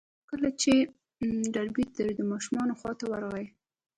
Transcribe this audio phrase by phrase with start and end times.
[0.29, 0.73] کله چې
[1.41, 3.45] د ډاربي تره د ماشومې خواته ورغی.